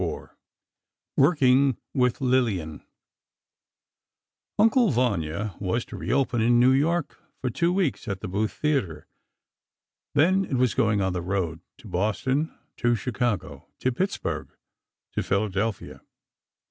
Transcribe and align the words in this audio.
IV 0.01 0.29
WORKING 1.15 1.77
WITH 1.93 2.21
LILLIAN 2.21 2.83
"Uncle 4.57 4.89
Vanya" 4.89 5.53
was 5.59 5.85
to 5.85 5.95
reopen 5.95 6.41
in 6.41 6.59
New 6.59 6.71
York 6.71 7.19
for 7.39 7.51
two 7.51 7.71
weeks 7.71 8.07
at 8.07 8.19
the 8.21 8.27
Booth 8.27 8.51
Theatre, 8.51 9.05
then 10.15 10.43
it 10.43 10.55
was 10.55 10.73
going 10.73 11.01
on 11.01 11.13
the 11.13 11.21
road—to 11.21 11.87
Boston, 11.87 12.51
to 12.77 12.95
Chicago, 12.95 13.67
to 13.77 13.91
Pittsburgh, 13.91 14.49
to 15.13 15.21
Philadelphia. 15.21 16.01